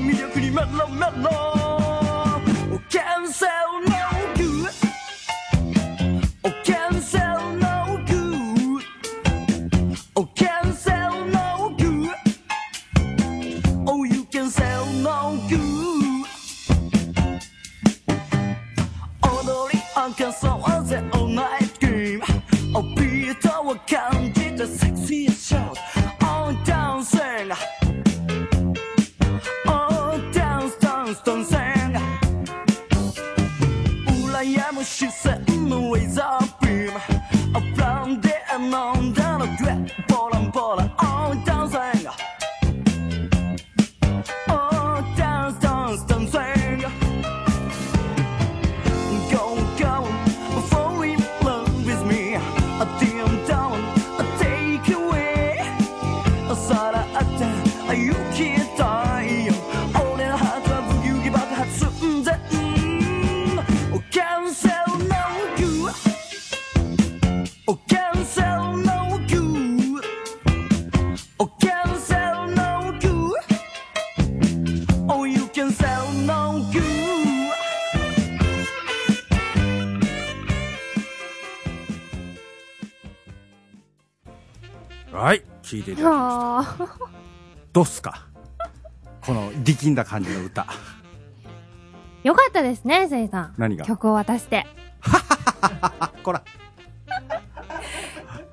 [0.00, 1.69] 魅力にメロメロ
[85.12, 86.84] はい聞いていただきました。
[86.84, 87.10] はあ。
[87.72, 88.26] どうっすか？
[89.24, 90.66] この力んだ感じの歌。
[92.22, 93.54] よかったですね、せいさん。
[93.58, 93.84] 何が？
[93.84, 94.66] 曲を渡して。
[96.00, 96.42] あ こら。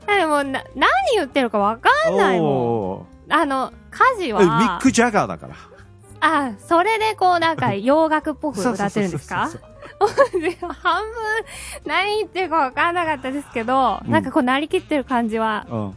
[0.08, 3.34] でもな、何言ってるかわかんないもん。
[3.34, 5.56] あの、歌詞えミッは、ク・ジャガーだから。
[6.20, 9.50] あ、それでこうなんか洋楽っぽく歌ってるんですか？
[10.82, 11.14] 半分、
[11.86, 14.12] 何言ってるかわかんなかったですけど、うん。
[14.12, 15.96] なんかこうなりきってる感じはうん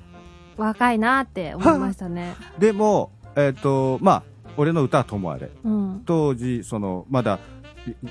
[0.60, 2.34] 若いなって思いましたね。
[2.58, 4.22] でも、ええっ、と、まあ、
[4.56, 5.50] 俺の歌はともあれ。
[5.64, 6.02] うん。
[6.04, 7.38] 当時、その、まだ、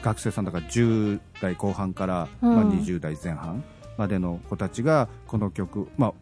[0.01, 3.63] 学生さんだから10代後半から、うんまあ、20代前半
[3.97, 6.13] までの子たちが、この曲、まあ、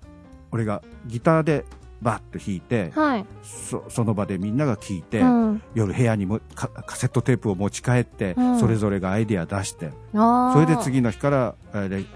[0.52, 1.66] 俺がギターで
[2.02, 3.26] バッと弾いて、はい。
[3.44, 5.62] そその場でみんなが聴いて、うん。
[5.74, 9.92] 夜部屋にもカカセットテープを持ち帰って、うんそれぞれがアイデア出して。
[10.14, 11.56] それで次の日から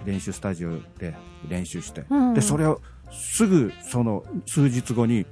[0.06, 1.16] 練習スタジオで
[1.48, 5.26] 練習して、うんでそれをすぐその数日後に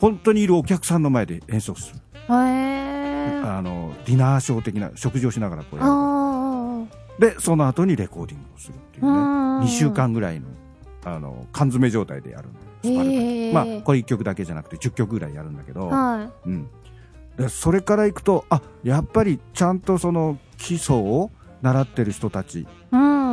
[0.00, 3.40] 本当にいるお客さんの前で演奏する、へえ。
[3.44, 5.90] ああのディナーショー的な食事をしながらこうやる。
[5.90, 6.84] あ。
[7.18, 9.10] でその後にレコーディングをするっていうね。
[9.10, 9.60] うん。
[9.62, 10.46] 2週間ぐらいの
[11.04, 12.66] あの缶詰状態でやるんです。
[12.90, 13.14] スパルタ。
[13.14, 16.68] へーまあこれ1曲だけじゃなくて10曲ぐらいやるんだけど、はうん、
[17.36, 21.30] でそれからいくとあやっぱりちゃんとその基礎を
[21.62, 22.66] 習ってる人たち。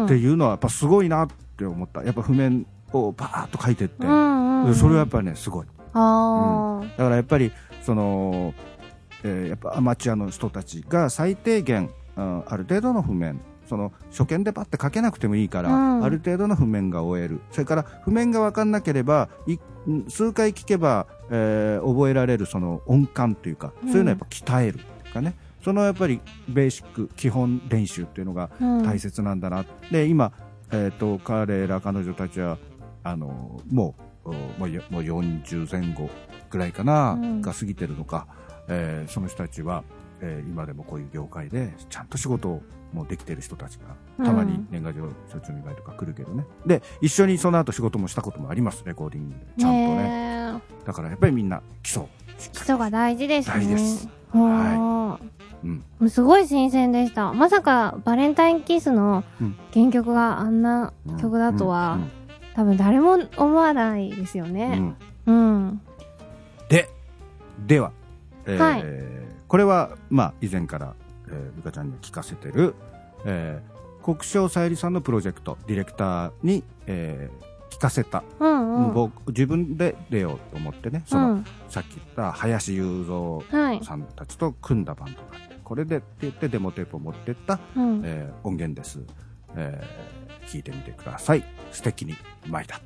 [0.06, 2.04] っていうのはやっぱすごいなって思った。
[2.04, 4.76] やっぱ譜面をバーッと書いてって、うんうん。
[4.76, 5.66] それはやっぱりねすごい。
[5.94, 8.54] あだからやっぱりその、
[9.24, 16.04] えーやっぱアマチュアの人たちが最低限、うんある程度の譜面その初見でパッて書けなくてもいいから、うん。
[16.04, 17.42] ある程度の譜面が終える。
[17.52, 19.30] それから譜面が分かんなければ
[20.10, 23.90] 数回聞けば、えー覚えられるその音感というか、うん。
[23.90, 24.80] そういうのをやっぱ鍛える
[25.14, 25.34] かね。
[25.64, 30.32] そのやっぱりベーシック基本練習っていうのが大切なんだな、で今、
[30.72, 32.60] えー、と彼ら彼女たちは
[33.06, 36.10] あのもうおもうよもう40前後
[36.50, 37.42] ぐらいかな、うん。
[37.42, 38.28] が過ぎてるのか、
[38.68, 39.84] えーその人たちは、
[40.22, 46.46] えー今でもこういう業界でちゃんと仕事をもうできてる人たちがたまに年賀状所長見舞いとか来るけどね。
[46.66, 49.46] で一緒にその後仕事もしたこともありますレコーディングで。
[49.60, 49.96] ちゃんとね。
[50.56, 53.56] ねだからやっぱりみんな基礎基礎が大事ですね。
[53.56, 54.10] 大事です。
[54.34, 55.20] は
[55.64, 56.10] り、うん、い。
[56.10, 57.34] すごい新鮮でした。
[57.34, 59.56] まさかバレンタインキスのうん。
[59.74, 62.00] 原曲があんな曲だとは、
[62.56, 64.96] 多分誰も思わないですよね。
[65.28, 65.82] うんうん。
[66.70, 66.90] で、
[67.66, 67.92] では、
[68.46, 68.84] えーはい
[69.48, 70.96] これは、まあ、以前から、
[71.28, 72.74] えー、ルカちゃんに聞かせてる、
[73.26, 78.94] えー、国生さゆりさんのプロジェクト、ディレクターに、えー聞かせた、うんうん。
[78.94, 81.46] 僕自分で出ようと思ってね、その、うん。
[81.68, 83.04] さっき言った林雄
[83.52, 83.84] 三はい。
[83.84, 88.02] さんたちと組んだバンドがあって、これでって言ってデモテープを持ってった、うん。
[88.06, 89.00] えー音源です。
[89.56, 91.44] えー聞いてみてください。
[91.72, 92.16] 素敵に
[92.48, 92.80] 舞いだ。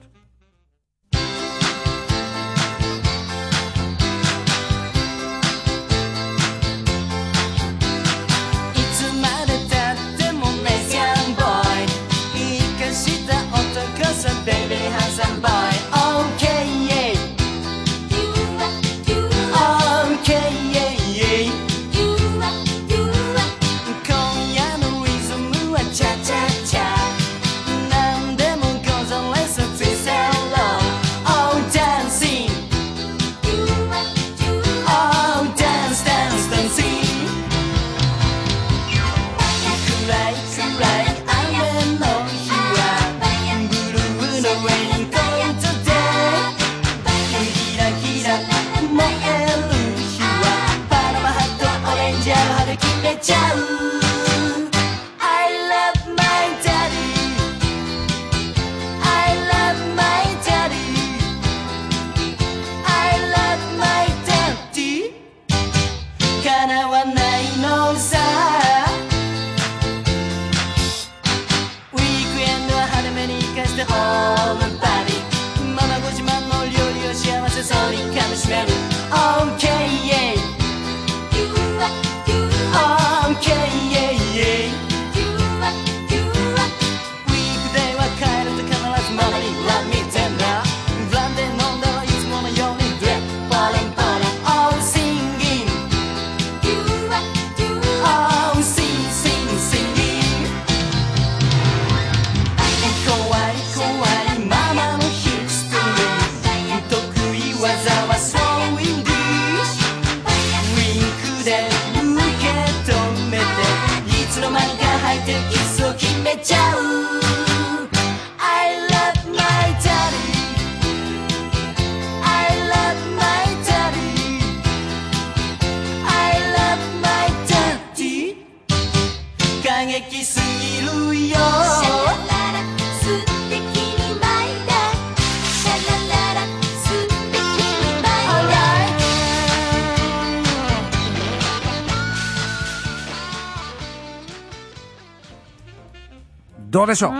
[146.79, 147.11] どうでしょう？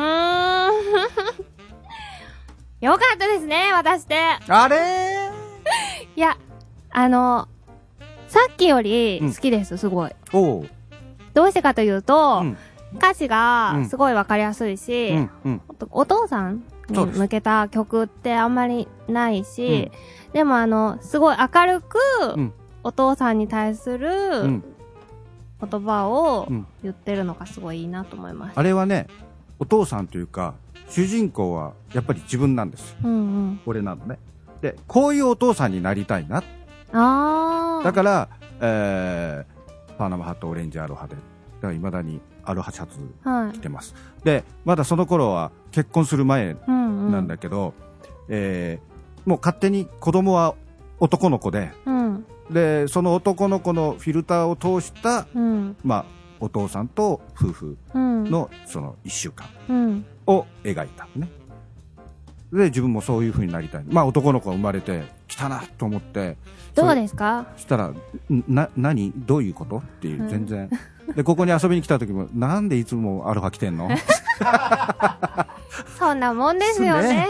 [2.80, 4.16] よかったですね、渡して。
[4.48, 4.78] あれ？
[6.16, 6.38] いや、
[6.92, 7.50] あの、
[8.30, 10.12] さっきより好きです、すごい。
[10.32, 10.70] おう。
[11.34, 12.58] どうしてかというと、うん
[12.96, 15.30] 歌詞うんがすごいわかりやすいし、うん。
[15.44, 15.62] うん。
[15.92, 19.92] お父さんに向けた曲ってあんまりないし、
[20.32, 21.98] でもあの、すごい明るく、
[22.38, 22.54] うん
[22.84, 24.64] お父さんに対すうるん。
[25.70, 28.60] 言葉をうん言ってるのがすごいいいなと思いました。
[28.62, 29.08] あれはね、
[29.60, 30.56] お父さんというか、
[30.90, 32.98] 主人公はやっぱり自分なんですよ。
[33.04, 33.18] うんう
[33.52, 33.60] ん。
[33.66, 34.18] 俺なのね。
[34.62, 36.44] で、こういうお父さんになりたいな。
[36.92, 37.84] あー。
[37.84, 38.30] だから、
[38.62, 41.16] えー、パナマハットオレンジアロハで、
[41.76, 43.60] いまだにアロハシャツはい着。
[43.60, 43.94] てます。
[44.24, 47.12] で、まだその頃は結婚する前うんうん。
[47.12, 47.74] なんだけど、
[48.30, 48.90] えー
[49.26, 50.56] もう勝手に子供は
[51.00, 52.26] 男の子で、うん。
[52.50, 55.76] で、その男の子のフィルターを通した、うん。
[55.84, 56.06] まあ、
[56.40, 58.24] お父さんと夫婦うん。
[58.26, 60.06] のその一週間うん。
[60.28, 61.30] を描いたのね。
[62.54, 63.84] で、自分もそういう風になりたい。
[63.88, 66.36] まあ、男の子が生まれてきたなと思って、
[66.74, 67.46] どうそですか？
[67.58, 67.96] したら、ん
[68.48, 69.12] な、何？
[69.16, 69.78] どういうこと？
[69.78, 70.70] っていうう、ん全然。
[71.16, 73.90] で、ここに遊びに来た時も、なんでいつもアロハ着てんの？
[75.98, 77.28] そんなもんですよね。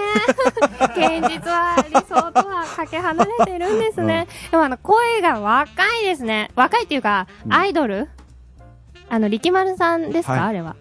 [0.95, 4.27] 現実は理想とはかけ離れてるんですね。
[4.51, 6.49] でもあの、声が若いですね。
[6.55, 8.07] 若いっていうか、うんアイドル？
[9.09, 10.75] あの、力丸さんですか、はいあれは。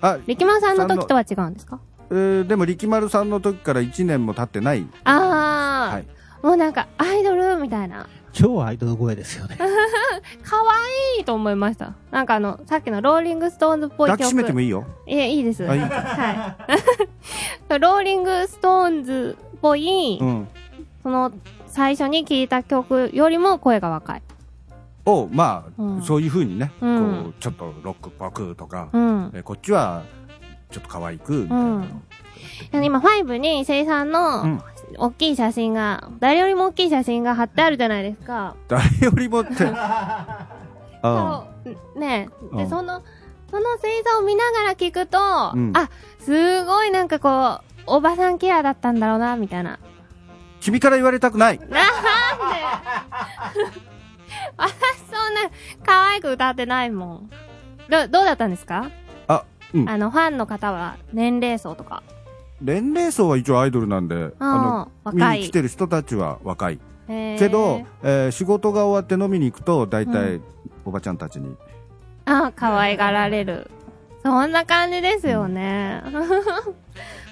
[0.00, 1.80] あ、力丸さんの時とは違うんですか？
[2.10, 4.84] えーでも力丸さんの時から1年も経ってない。
[5.04, 6.06] あー、はい。
[6.42, 8.06] もうなんか、アイドルみたいな。
[8.32, 9.56] 超アイドル声ですよね。
[10.42, 10.56] 可
[11.16, 11.94] 愛いと思いました。
[12.10, 14.18] なんかあの、さっきのローリングストーンズっぽい曲。
[14.18, 14.84] 抱きしめてもいいよ。
[15.06, 15.68] いや、いいです。
[15.68, 15.86] あいいは
[17.68, 17.78] い。
[17.80, 20.48] ローリングストーンズっぽい、うん。
[21.02, 21.32] その、
[21.66, 24.22] 最初に聴いた曲よりも声が若い。
[25.18, 29.30] を、まあ、うんそういう風にね、うんこう、ちょっとロックっぽくとか、うん。
[29.34, 30.02] えこっちは、
[30.70, 34.62] ちょっと可愛く、みたいなのを今、5に生産うのん、
[34.98, 38.54] 大きい写真が、誰よりも大きい写真が貼ってあるじゃないですか。
[38.68, 39.52] 誰よりもって。
[41.02, 43.02] あそうねで、うんその、
[43.50, 45.18] その星座を見ながら聞くと、
[45.54, 45.88] うんあ、
[46.20, 49.78] すごいなんかこう、おばさんケアだったんだろうな、みたいな。
[50.60, 51.58] 君から言われたくない。
[51.58, 51.80] なんで？
[54.60, 55.40] 私そんな
[55.84, 57.30] 可愛く歌ってないもん。
[57.88, 58.90] ど、どうだったんですか？
[59.28, 59.44] あ、
[59.74, 59.88] うん。
[59.88, 62.02] あの、ファンの方は年齢層とか。
[62.60, 65.38] 年齢層は一応アイドルなんで、ああ、の、見若い。
[65.40, 66.78] に来てる人たちは若い。
[67.08, 70.40] へーけど、えー仕事が終わって飲みに行くと、大う体、
[70.84, 71.56] おばちゃんたちに、
[72.26, 73.70] あ、可愛がられる。
[74.22, 76.02] そんな感じですよね。
[76.12, 76.22] だか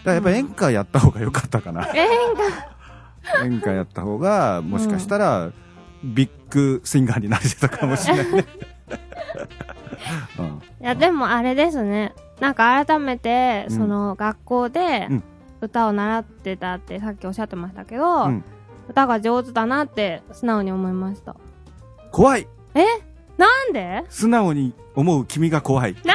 [0.05, 1.87] らやっぱ演歌やった方が良かったかな。
[1.95, 3.45] 演歌。
[3.45, 5.51] 演歌やった方が、もしかしたら、
[6.05, 8.33] ビッグシンガーになれてたかもしれない。
[8.33, 8.47] ね。
[10.39, 10.47] うん。
[10.47, 12.15] いや、でもあれですね。
[12.41, 13.77] なんか改めて、うん。
[13.77, 15.25] その学校でうん。
[15.61, 18.45] 歌を習ってたってさっきおっしゃってましたけど、うん。
[18.89, 21.35] 歌が上手だなって素直に思いました。
[22.13, 22.47] 怖い。
[22.75, 22.85] え？
[23.37, 24.05] なんで？
[24.09, 25.95] 素直に思う君が怖い。
[25.99, 26.13] ひど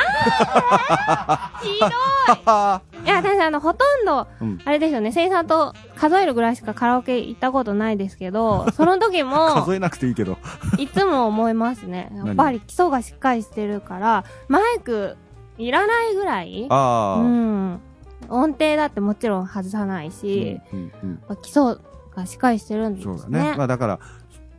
[1.88, 10.38] いいや、私あの、ほとんど、うんあれですよね、生産と数えるぐらいしかカラオケ行ったことないですけど、 その時も数、えなくていいけど。
[10.78, 12.12] いつも思いますね。
[12.16, 15.18] やっ何ぱり基礎がしっかりしてるから、マイク
[15.58, 16.68] いらないぐらい。
[16.70, 17.80] うん。
[18.30, 21.76] 音程だってもちろん外さないし、うんうんやっぱ基礎
[22.16, 23.18] がしっかりしてるんですね。
[23.18, 23.56] そうだね。
[23.58, 24.00] まあだから、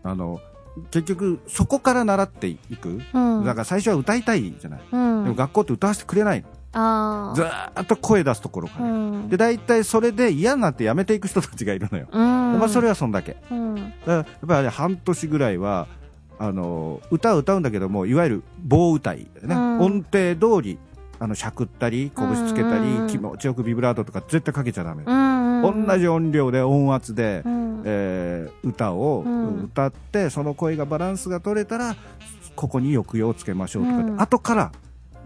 [0.03, 0.41] あの、
[0.91, 3.01] 結局、そこから習っていく。
[3.13, 3.45] うん。
[3.45, 4.81] だから最初は歌いたいじゃない。
[4.93, 5.25] うん。
[5.25, 6.49] でも学校って歌わせてくれないの。
[6.75, 7.35] ああ。
[7.35, 8.87] ずーっと声出すところから。
[8.87, 9.29] うん。
[9.29, 12.07] で、大体それで嫌になってやめていく人たちがいるのよ。
[12.11, 12.59] うん。
[12.59, 13.37] まあそれはそんだけ。
[13.51, 13.75] うん。
[13.75, 15.87] だからやっぱり半年ぐらいは、
[16.39, 19.55] あの、歌を歌うんだけども、いわゆる棒歌いね。
[19.55, 20.79] うん音程通り、
[21.21, 25.05] あの、しゃくったり、拳つけたり、うんうんうん気持ちよくビブラートとか絶対かけちゃダメ。
[25.07, 25.87] うん。
[25.87, 27.83] 同じ音量で音圧で、うん。
[27.85, 31.95] えー歌をうん歌って、その声がバランスが取れたら、
[32.57, 34.73] ここに抑揚をつけましょうとかうん後から、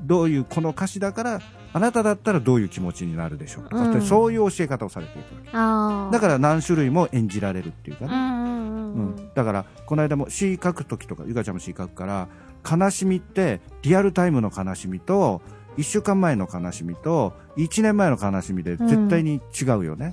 [0.09, 1.40] どういう、この歌詞だから、
[1.74, 6.12] あなただったらどういう気持ちになるでしょうとかうんそういう教え方をされていくわけ。
[6.16, 8.11] だから何種類も演じられるっていうかね。
[8.12, 9.30] うんうん。
[9.34, 12.28] だから、この間も詩書くときとか、ゆかちゃんも詩書くから、
[12.68, 15.42] 悲しみって、リアルタイムの悲しみと、
[15.76, 20.12] 一週間前の悲しみと、一年前の悲しみで絶対に違うよね。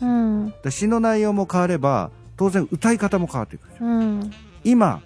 [0.70, 3.76] 詩の内容も変われば、当然歌い方も変わってくる。
[3.80, 4.32] うん。
[4.66, 5.02] 今、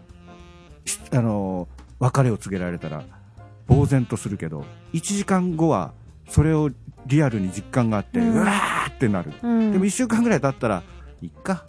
[0.83, 3.03] しあのー別れを告げられたら、
[3.69, 5.93] 呆然とするけど、1時間後は、
[6.27, 6.69] それを
[7.05, 9.31] リアルに実感があって、ううんわーってなる。
[9.41, 9.71] うん。
[9.71, 10.83] でも1週間ぐらい経ったら、
[11.21, 11.65] いっか。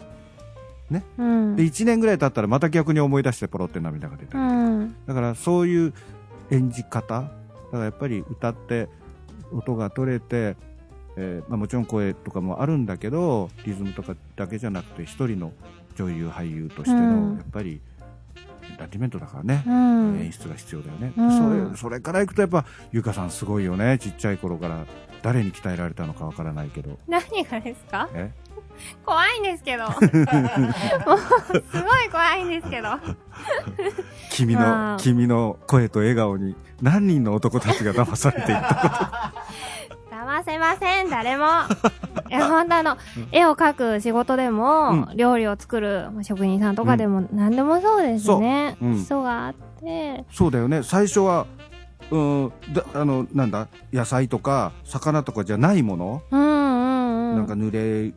[1.19, 1.57] うん。
[1.57, 4.45] で、1年ぐらい経ったらまた逆に思い出してポロって涙が出たり。
[4.45, 4.47] う
[4.85, 4.97] ん。
[5.07, 5.95] だからそういう
[6.51, 7.23] 演じ方。
[7.23, 7.33] だか
[7.73, 8.89] らやっぱり歌って
[9.53, 10.57] 音が取れて、
[11.17, 15.53] えーまあ、もちろん声とかもあるんだけど、リズムとかだけじゃなくて一人の
[15.97, 17.81] 女優俳優としての、うんやっぱり
[18.81, 20.20] ターテイメントだからね、うん。
[20.20, 21.70] 演出が必要だよね、うん。
[21.70, 23.99] それそれからいくとやっぱゆかさんすごいよね。
[23.99, 24.85] ちっちゃい頃から。
[25.22, 26.99] 誰に鍛えられたのかわからないけど。
[27.07, 28.09] 何がですか？
[28.14, 28.33] え？
[29.05, 29.85] 怖いんですけど。
[29.91, 32.89] もう、すごい怖いんですけど。
[34.31, 39.50] 君の君の声と笑顔に何人の男たちが騙されていったこと
[40.31, 41.47] 騙せません、誰も。
[42.31, 42.97] いや、ほんとあの、
[43.33, 48.76] 絵を描く仕事でも、う料理を作るまあ職人さんとかでも、何でもそうですね。
[48.78, 48.89] そう。
[48.89, 48.95] うん。
[48.97, 50.83] 基礎があって、そうだよね。
[50.85, 51.47] 最初は
[52.11, 57.37] うんだあのなんだ野菜とか魚とかじゃないもの、うんうんうん。
[57.37, 58.12] なんか濡れ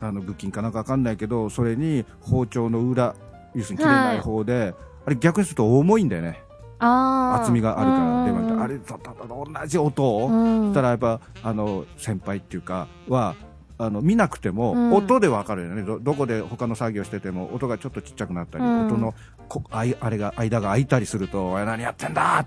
[0.00, 3.14] あの部筋かなんかわかんないけどそれに包丁の裏
[3.54, 4.20] 要するに切れない。
[4.20, 4.74] 方で、
[5.06, 6.42] あれ逆にすると重いんだよね
[6.80, 8.54] 厚みがあるから、うんで。
[8.54, 10.02] もあれととと同じ音。
[10.02, 10.66] を、うん。
[10.68, 13.34] そしたらやっぱあの先輩っていうかは
[13.78, 14.92] あの見なくても、うん。
[14.94, 15.82] 音でわかるよね。
[15.82, 18.86] どどこで他の作業してても音がちょっとちっちゃくなったり、うん。
[18.86, 19.14] 音の
[19.48, 22.44] こあいあれが間が空いたりすると「おい何やってんだ!」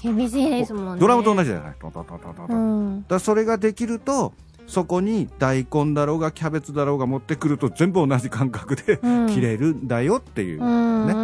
[0.00, 1.00] 厳しいですもんね。
[1.00, 3.04] ドラムと同じだよねトントントントントントうンん。
[3.08, 4.32] だそれができると
[4.68, 9.26] そこに大根だろうがキャベツだろうが持ってくると全部同じ感覚でうん。
[9.28, 11.06] 切れるんだよっていう、うん。
[11.08, 11.14] ね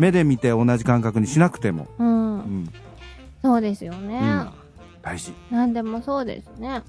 [0.00, 2.34] 目で見て同じ感覚にしなくても、うん。
[2.36, 2.38] う。
[2.40, 2.72] ん、
[3.42, 4.18] そうですよね。
[4.20, 4.50] うん。
[5.02, 5.32] 大事。
[5.50, 6.82] なんでもそうですね。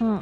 [0.00, 0.20] うん。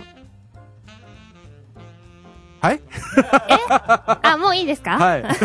[2.61, 2.81] はい？
[4.23, 4.99] あ、もういいですか？
[4.99, 5.33] はい、はい。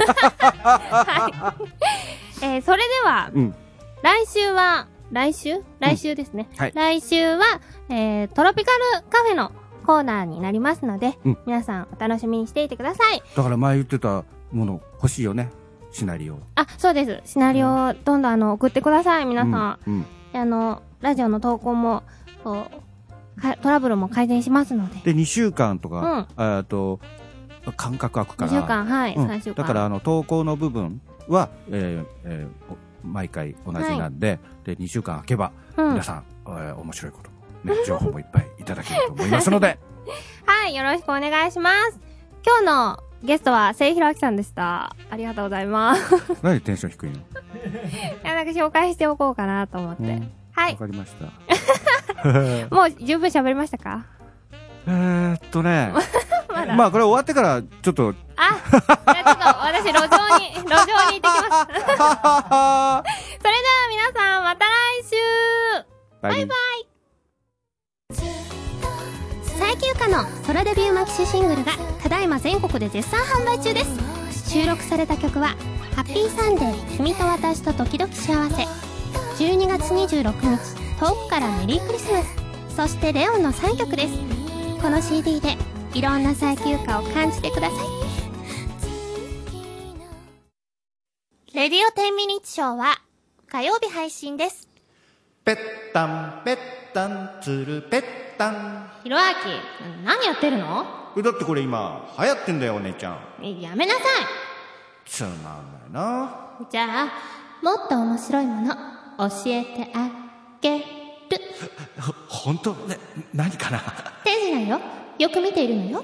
[2.43, 3.55] えーそれでは、うん、
[4.01, 5.61] 来週は、来週？
[5.79, 6.49] 来週ですね。
[6.57, 6.71] はい。
[6.73, 7.43] 来週は、
[7.89, 8.79] えー、トロピカル
[9.09, 9.51] カフェの
[9.85, 11.37] コーナーになりますので、うん。
[11.45, 13.21] 皆さんお楽しみにしていてください。
[13.35, 15.51] だから前言ってたもの欲しいよね
[15.91, 17.21] シナリオあ、そうです。
[17.25, 19.79] シナリオをどんどんあの送ってください、皆さん。
[19.87, 22.03] うんうんあの、ラジオの投稿も、
[23.61, 25.13] トラブルも改善しますので。
[25.13, 26.99] で2週間とか、えっと
[27.75, 29.55] 間隔空くか2ら週間、はい、うん3週間。
[29.55, 37.31] だからあの投稿の部分は、えーえーお毎回同じなんで,、で2週間空けば、うん皆さん、えー面白いこと
[37.67, 39.79] も、ね、 情報もいっぱいいただけると思いますので
[40.45, 41.99] はい、よろしくお願いします。
[42.45, 44.95] 今日のゲストは、せいひろあきさんでした。
[45.09, 46.15] ありがとうございます。
[46.15, 47.17] い何でテンション低いの？
[48.23, 50.03] や、なんか紹介しておこうかなと思って。
[50.03, 50.71] うんはい。
[50.73, 51.25] わかりました
[52.75, 54.03] もう十分喋りましたか？
[54.85, 55.93] えーっとね
[56.53, 56.75] まだ。
[56.75, 61.49] まあこれ終わってからちょっとあ、じゃあちょっと私路上に、路上に行ってきます。
[61.49, 63.03] それでは
[63.89, 64.69] 皆さん、また来
[65.09, 65.15] 週
[66.21, 66.87] バイバイ
[69.61, 74.49] 最休暇のソロデビューマキシシングルがただいま全国で絶賛販売中です。
[74.49, 75.49] 収録された曲は
[75.95, 78.63] 「ハッピーサンデー君と私と時々幸せ」
[79.37, 82.27] 12月26日遠くからメリークリスマス。
[82.75, 84.13] そしてレオンの3曲です。
[84.81, 85.55] この CD で
[85.93, 87.85] いろんな最休暇を感じてください。
[91.53, 92.99] レディオ10ミニッツショーは
[93.47, 94.67] 火曜日配信です。
[95.45, 95.57] ペッ
[95.93, 96.57] タンペッ
[96.95, 100.85] タンツルペッタンひろあき何やってるの？
[101.15, 104.03] えだってこれ今流行ってんだよお姉ちゃんやめなさい
[105.05, 107.05] つまんないなじゃあ、
[107.61, 108.75] もっと面白いもの、
[109.29, 110.09] 教えてあ
[110.61, 110.85] げる。
[112.29, 112.73] 本当？
[112.87, 112.97] ね
[113.33, 113.79] 何かな？
[114.23, 114.79] 手品よ。
[115.19, 116.03] よく見ているのよ。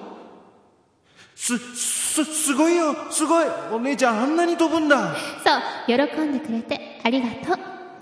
[1.36, 7.58] すすすごいよすごいお姉ちゃんあんなに飛ぶんだそう、喜んでくれてありがとう。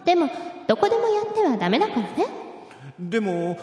[0.06, 0.30] でも、
[0.68, 2.45] どこでもやってはダメだからね。
[3.00, 3.58] でも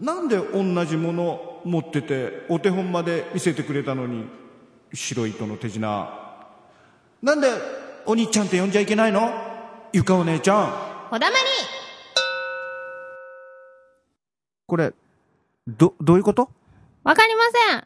[0.00, 4.24] なんで同じもの持っててお手本まで見せてくれたのに
[4.92, 6.20] 白い糸の手品。
[7.22, 7.48] なんで
[8.06, 9.30] お兄ちゃんって呼んじゃいけないの？
[9.92, 10.72] ゆかお姉ちゃん。
[11.10, 11.44] こだまり。
[14.66, 14.92] これ
[15.68, 16.50] どどういうこと？
[17.04, 17.84] わかりません。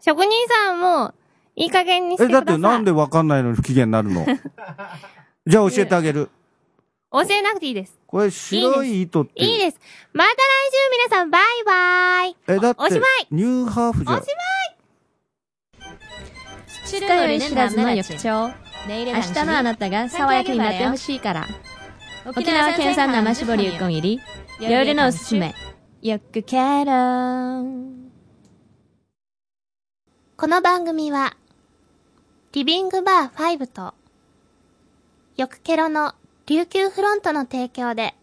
[0.00, 1.12] 職人さんも、
[1.56, 2.46] いい加減にしてえください。
[2.46, 4.24] だってなんでわかんないのに不機嫌になるの？
[5.46, 6.30] じゃあ教えてあげる
[7.10, 7.98] 教えなくていいです。
[8.06, 9.44] これ白い糸って。
[9.44, 9.80] いいです。
[10.12, 12.36] また来週皆さん、バイバイ。
[12.48, 13.26] えだっておしまい。
[13.30, 14.26] ニューハーフじゃおし
[16.86, 18.54] 知るより知らずの翌朝
[18.86, 21.46] 明日のあなたが爽やかになってほしいから。
[22.26, 24.20] 沖縄県産生搾りうこん入り
[24.60, 25.54] 夜のおすすめ
[26.02, 26.92] よくケロ
[30.36, 31.36] この番組は、
[32.52, 33.94] リビングバー5と、
[35.36, 36.14] よくケロの
[36.48, 38.14] 琉球フロントの提供で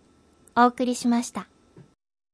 [0.56, 1.48] お送りしました。